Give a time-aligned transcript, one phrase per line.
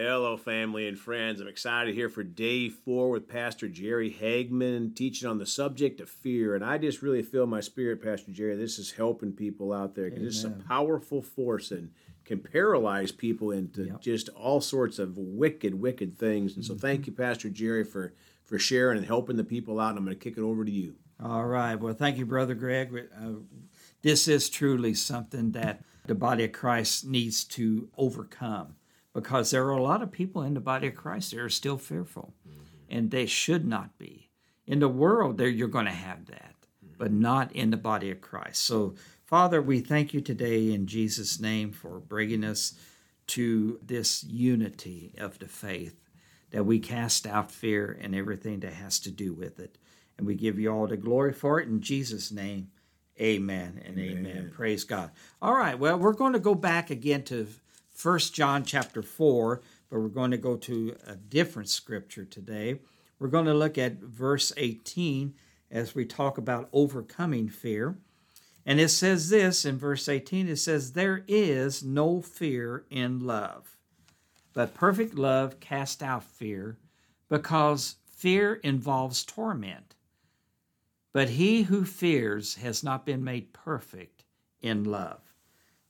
[0.00, 1.40] Hello, family and friends.
[1.40, 6.08] I'm excited here for day four with Pastor Jerry Hagman teaching on the subject of
[6.08, 6.54] fear.
[6.54, 10.08] And I just really feel my spirit, Pastor Jerry, this is helping people out there
[10.08, 11.90] because it's a powerful force and
[12.24, 14.00] can paralyze people into Yep.
[14.00, 16.54] just all sorts of wicked, wicked things.
[16.54, 19.88] And so thank you, Pastor Jerry, for, for sharing and helping the people out.
[19.90, 20.94] And I'm going to kick it over to you.
[21.20, 21.74] All right.
[21.74, 22.94] Well, thank you, Brother Greg.
[23.20, 23.30] Uh,
[24.02, 28.76] this is truly something that the body of Christ needs to overcome
[29.20, 31.76] because there are a lot of people in the body of Christ that are still
[31.76, 32.62] fearful, mm-hmm.
[32.88, 34.30] and they should not be.
[34.64, 36.94] In the world, there you're going to have that, mm-hmm.
[36.98, 38.62] but not in the body of Christ.
[38.64, 38.94] So,
[39.24, 42.74] Father, we thank you today in Jesus' name for bringing us
[43.28, 45.96] to this unity of the faith
[46.52, 49.78] that we cast out fear and everything that has to do with it.
[50.16, 52.68] And we give you all the glory for it in Jesus' name.
[53.20, 54.52] Amen and amen.
[54.54, 55.10] Praise God.
[55.42, 57.48] All right, well, we're going to go back again to
[57.98, 62.78] First John chapter 4, but we're going to go to a different scripture today.
[63.18, 65.34] We're going to look at verse 18
[65.68, 67.98] as we talk about overcoming fear.
[68.64, 73.76] And it says this in verse 18 it says, There is no fear in love,
[74.52, 76.78] but perfect love casts out fear,
[77.28, 79.96] because fear involves torment.
[81.12, 84.22] But he who fears has not been made perfect
[84.62, 85.27] in love.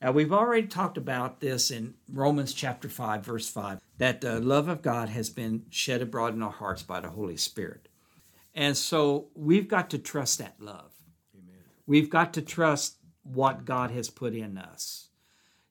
[0.00, 4.68] Now, we've already talked about this in Romans chapter 5, verse 5, that the love
[4.68, 7.88] of God has been shed abroad in our hearts by the Holy Spirit.
[8.54, 10.92] And so we've got to trust that love.
[11.84, 15.08] We've got to trust what God has put in us.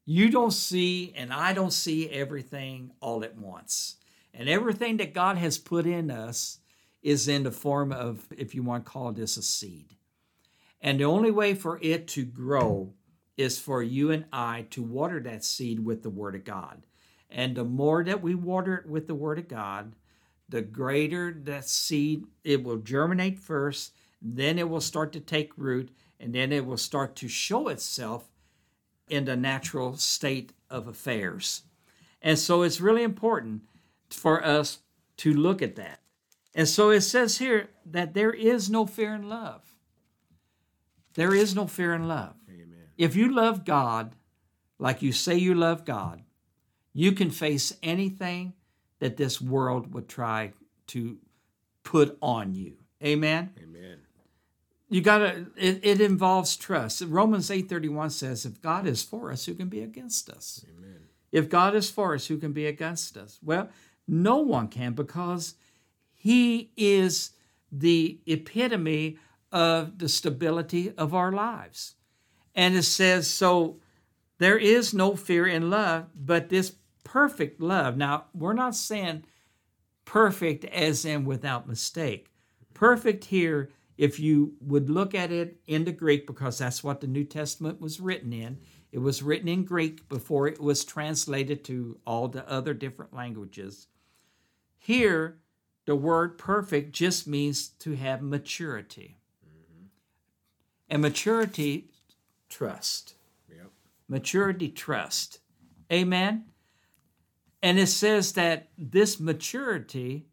[0.04, 3.96] You don't see, and I don't see everything all at once.
[4.34, 6.60] And everything that God has put in us
[7.02, 9.96] is in the form of, if you want to call this a seed.
[10.82, 12.94] And the only way for it to grow
[13.38, 16.86] is for you and I to water that seed with the Word of God.
[17.30, 19.94] And the more that we water it with the Word of God,
[20.50, 25.92] the greater that seed, it will germinate first, then it will start to take root,
[26.20, 28.30] and then it will start to show itself
[29.10, 31.64] in the natural state of affairs.
[32.22, 33.62] And so it's really important
[34.10, 34.80] for us
[35.18, 36.00] to look at that.
[36.56, 39.62] And so it says here that there is no fear in love.
[41.14, 42.36] There is no fear in love.
[42.98, 44.16] If you love God
[44.80, 46.24] like you say you love God,
[46.94, 48.54] you can face anything
[49.00, 50.54] that this world would try
[50.88, 51.18] to
[51.84, 52.78] put on you.
[53.04, 53.52] Amen.
[53.62, 54.00] Amen.
[54.90, 57.02] You got to it, it involves trust.
[57.06, 60.66] Romans 8:31 says if God is for us, who can be against us?
[60.70, 61.02] Amen.
[61.32, 63.38] If God is for us, who can be against us?
[63.44, 63.70] Well,
[64.08, 65.56] no one can because
[66.14, 67.32] he is
[67.70, 69.18] the epitome
[69.52, 71.96] of the stability of our lives.
[72.58, 73.78] And it says, so
[74.40, 76.74] there is no fear in love, but this
[77.04, 77.96] perfect love.
[77.96, 79.24] Now, we're not saying
[80.04, 82.32] perfect as in without mistake.
[82.74, 87.08] Perfect here, if you would look at it in the Greek, because that's what the
[87.08, 88.58] New Testament was written in.
[88.92, 93.88] It was written in Greek before it was translated to all the other different languages.
[94.80, 95.38] Here,
[95.86, 99.18] the word perfect just means to have maturity.
[100.90, 101.90] And maturity,
[102.58, 103.14] trust.
[103.50, 103.70] Yep.
[104.08, 105.40] Maturity, trust.
[105.94, 106.46] Amen.
[107.62, 110.26] And it says that this maturity,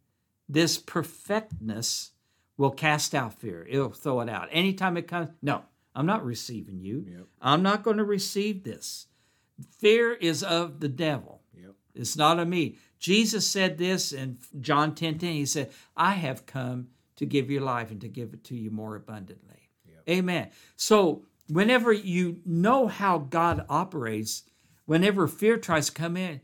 [0.48, 2.12] this perfectness,
[2.56, 3.66] will cast out fear.
[3.68, 4.48] It'll throw it out.
[4.50, 5.62] Anytime it comes, no,
[5.94, 7.04] I'm not receiving you.
[7.06, 7.26] Yep.
[7.42, 9.06] I'm not going to receive this.
[9.78, 11.42] Fear is of the devil.
[11.54, 11.74] Yep.
[11.94, 12.76] It's not of me.
[12.98, 15.32] Jesus said this in John 10 10.
[15.32, 18.70] He said, I have come to give you life and to give it to you
[18.70, 19.54] more abundantly.
[20.08, 20.50] Amen.
[20.76, 24.44] So, whenever you know how God operates,
[24.86, 26.40] whenever fear tries to come in,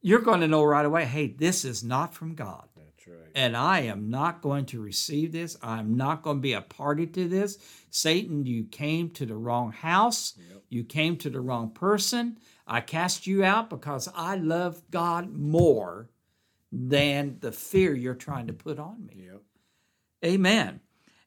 [0.00, 2.68] you're going to know right away hey, this is not from God.
[2.76, 3.30] That's right.
[3.34, 5.56] And I am not going to receive this.
[5.62, 7.58] I'm not going to be a party to this.
[7.90, 10.34] Satan, you came to the wrong house.
[10.68, 12.38] You came to the wrong person.
[12.66, 16.10] I cast you out because I love God more
[16.72, 19.28] than the fear you're trying to put on me.
[19.30, 19.42] Yep.
[20.24, 20.80] Amen.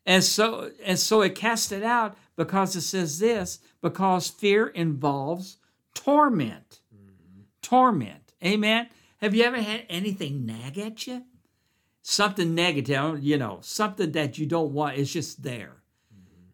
[0.05, 5.57] And so and so it cast it out because it says this because fear involves
[5.93, 6.79] torment.
[7.61, 8.31] Torment.
[8.41, 8.87] Amen.
[9.17, 11.25] Have you ever had anything nag at you?
[12.01, 14.97] Something negative, you know, something that you don't want.
[14.97, 15.83] It's just there.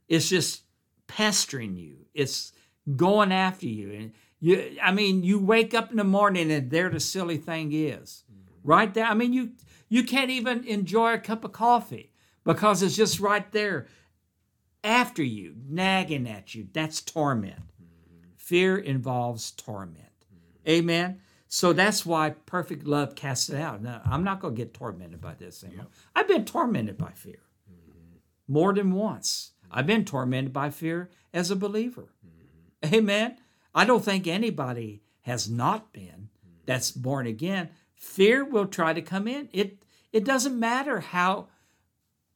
[0.07, 0.63] It's just
[1.05, 1.97] pestering you.
[2.15, 2.51] It's
[2.95, 3.91] going after you.
[3.91, 7.71] And you I mean, you wake up in the morning and there the silly thing
[7.71, 8.23] is.
[8.63, 9.05] Right there.
[9.05, 9.51] I mean, you
[9.87, 12.11] you can't even enjoy a cup of coffee
[12.43, 13.85] because it's just right there
[14.85, 16.67] after you, nagging at you.
[16.71, 17.61] That's torment.
[18.37, 20.05] Fear involves torment.
[20.67, 21.19] Amen.
[21.47, 23.81] So that's why perfect love casts it out.
[23.81, 25.87] Now, I'm not going to get tormented by this anymore.
[26.15, 27.39] I've been tormented by fear
[28.47, 29.51] more than once.
[29.71, 32.13] I've been tormented by fear as a believer.
[32.85, 33.37] Amen.
[33.73, 36.29] I don't think anybody has not been
[36.65, 37.69] that's born again.
[37.95, 39.49] Fear will try to come in.
[39.51, 41.47] It it doesn't matter how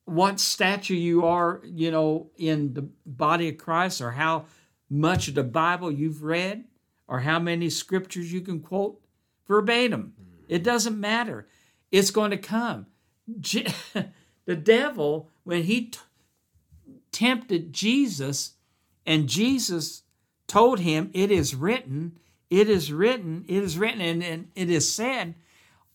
[0.10, 4.46] what stature you are, you know, in the body of Christ or how
[4.90, 6.66] much of the Bible you've read
[7.08, 9.00] or how many scriptures you can quote
[9.48, 10.14] verbatim.
[10.20, 10.46] Mm.
[10.48, 11.48] It doesn't matter.
[11.92, 12.88] It's going to come.
[14.46, 16.00] the devil, when he t-
[17.12, 18.54] tempted Jesus
[19.06, 20.04] and Jesus
[20.48, 22.18] told him, It is written,
[22.50, 25.36] it is written, it is written, and, and it is said,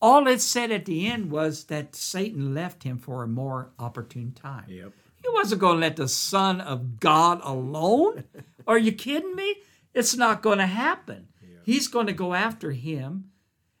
[0.05, 4.33] all it said at the end was that Satan left him for a more opportune
[4.33, 4.65] time.
[4.67, 4.93] Yep.
[5.15, 8.25] He wasn't going to let the Son of God alone.
[8.67, 9.55] Are you kidding me?
[9.95, 11.29] It's not going to happen.
[11.63, 13.31] He's going to go after him.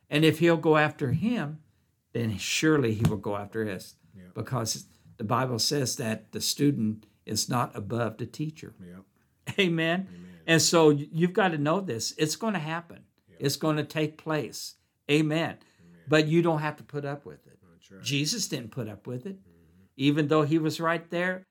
[0.09, 1.59] And if he'll go after him,
[2.13, 3.93] then surely he will go after us.
[4.33, 4.87] Because
[5.17, 8.73] the Bible says that the student is not above the teacher.
[8.83, 9.59] Yep.
[9.59, 10.07] Amen.
[10.47, 12.15] And so you've got to know this.
[12.17, 13.03] It's going to happen.
[13.37, 14.73] It's going to take place.
[15.11, 15.57] Amen.
[16.07, 17.59] But you don't have to put up with it.
[18.01, 19.83] Jesus didn't put up with it, mm-hmm.
[19.95, 21.45] even though he was right there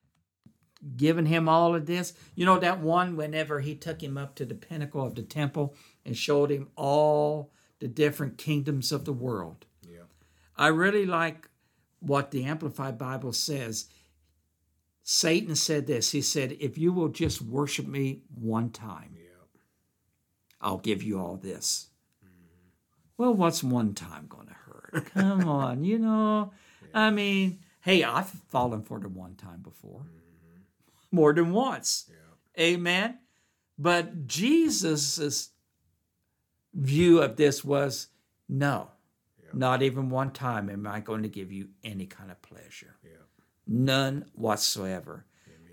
[0.97, 2.13] giving him all of this.
[2.35, 5.75] You know, that one, whenever he took him up to the pinnacle of the temple
[6.05, 9.67] and showed him all the different kingdoms of the world.
[9.83, 10.05] Yeah.
[10.57, 11.49] I really like
[12.01, 13.87] what the Amplified Bible says.
[15.03, 16.13] Satan said this.
[16.13, 19.21] He said, If you will just worship me one time, Yeah.
[20.61, 21.91] I'll give you all this.
[23.17, 25.07] Well, what's one time going to hurt?
[25.15, 26.53] Come on, you know.
[26.93, 30.61] I mean, hey, I've fallen for the one time before, mm-hmm.
[31.11, 32.11] more than once.
[32.59, 33.19] Amen.
[33.79, 35.51] But Jesus's
[36.73, 38.09] view of this was
[38.49, 38.91] no,
[39.53, 42.97] not even one time am I going to give you any kind of pleasure.
[43.03, 43.11] Yeah.
[43.67, 45.27] None whatsoever.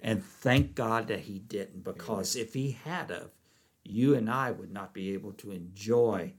[0.03, 3.29] And thank God that he didn't, because if he had of,
[3.83, 6.33] you and I would not be able to enjoy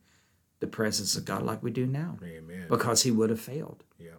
[0.63, 2.67] the presence of God like we do now, Amen.
[2.69, 3.83] because he would have failed.
[3.99, 4.11] Yeah.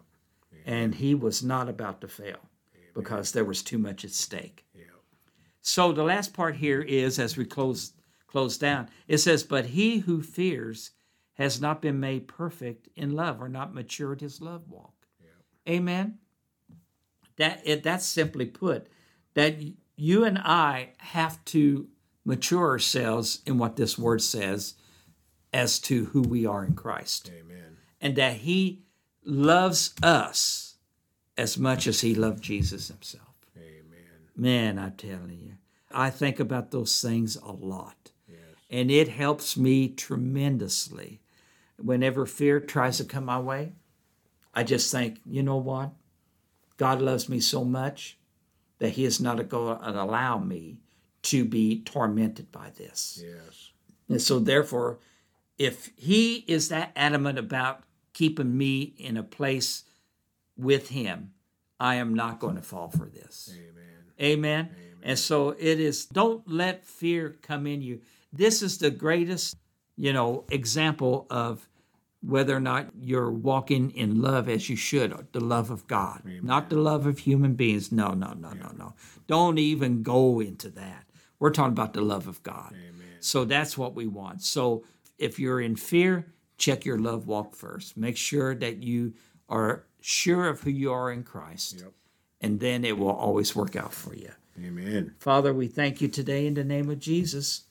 [0.66, 2.38] And he was not about to fail,
[2.94, 4.66] because there was too much at stake.
[4.74, 4.84] Yeah.
[5.62, 7.94] So the last part here is as we close
[8.26, 10.90] close down, it says, But he who fears
[11.34, 15.06] has not been made perfect in love or not matured his love walk.
[15.66, 16.18] Amen.
[17.36, 18.86] That it that's simply put,
[19.32, 19.56] that
[19.96, 21.88] you and I have to
[22.22, 24.74] mature ourselves in what this word says
[25.54, 27.30] as to who we are in Christ.
[27.32, 27.76] Amen.
[28.00, 28.82] And that he
[29.24, 30.74] loves us
[31.38, 33.34] as much as he loved Jesus himself.
[33.56, 34.28] Amen.
[34.36, 35.54] Man, I'm telling you,
[35.92, 38.10] I think about those things a lot.
[38.70, 41.20] And it helps me tremendously.
[41.76, 43.74] Whenever fear tries to come my way,
[44.52, 45.92] I just think, you know what?
[46.76, 48.18] God loves me so much
[48.80, 50.78] that He is not going to allow me
[51.22, 53.22] to be tormented by this.
[53.22, 53.70] Yes.
[54.08, 54.98] And so, therefore,
[55.58, 59.84] if He is that adamant about keeping me in a place
[60.56, 61.32] with Him,
[61.80, 63.52] I am not going to fall for this.
[64.20, 64.68] Amen.
[64.68, 64.70] Amen.
[65.02, 68.00] And so it is, don't let fear come in you.
[68.32, 69.56] This is the greatest,
[69.96, 71.68] you know, example of
[72.22, 76.70] whether or not you're walking in love as you should, the love of God, not
[76.70, 77.92] the love of human beings.
[77.92, 78.94] No, no, no, no, no.
[79.26, 81.04] Don't even go into that.
[81.38, 82.72] We're talking about the love of God.
[82.72, 82.94] Amen.
[83.20, 84.42] So that's what we want.
[84.42, 84.84] So
[85.18, 87.96] if you're in fear, check your love walk first.
[87.96, 89.14] Make sure that you
[89.48, 91.92] are sure of who you are in Christ, Yep.
[92.40, 94.30] and then it will always work out for you.
[94.62, 95.14] Amen.
[95.18, 97.64] Father, we thank you today in the name of Jesus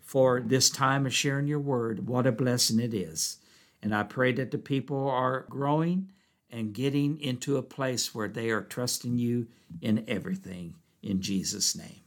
[0.00, 2.06] for this time of sharing your word.
[2.06, 3.38] What a blessing it is.
[3.82, 6.10] And I pray that the people are growing
[6.50, 9.48] and getting into a place where they are trusting you
[9.82, 10.74] in everything.
[11.02, 12.00] In Jesus' name,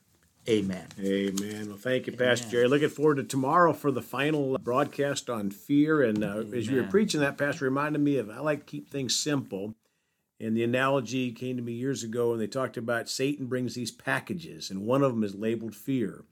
[0.50, 0.88] amen.
[1.00, 1.68] Amen.
[1.68, 2.68] Well, thank you, Pastor Jerry.
[2.68, 6.02] Looking forward to tomorrow for the final broadcast on fear.
[6.02, 8.90] And uh, as you were preaching that, Pastor, reminded me of I like to keep
[8.90, 9.76] things simple.
[10.40, 13.90] And the analogy came to me years ago, and they talked about Satan brings these
[13.90, 16.24] packages, and one of them is labeled fear.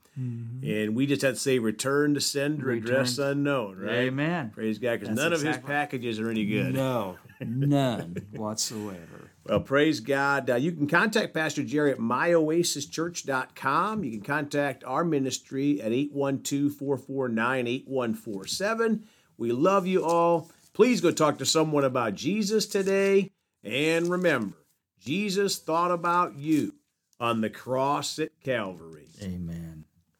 [0.63, 3.95] And we just had to say return to sender, address unknown, right?
[3.95, 4.51] Amen.
[4.51, 6.73] Praise God, because none of his packages are any good.
[6.73, 9.24] No, none whatsoever.
[9.45, 10.49] Well, praise God.
[10.49, 14.03] Uh, you can contact Pastor Jerry at myoasischurch.com.
[14.03, 19.03] You can contact our ministry at 812 449 8147.
[19.37, 20.49] We love you all.
[20.73, 23.33] Please go talk to someone about Jesus today.
[23.63, 24.55] And remember,
[24.99, 26.73] Jesus thought about you
[27.19, 29.09] on the cross at Calvary.
[29.21, 29.74] Amen.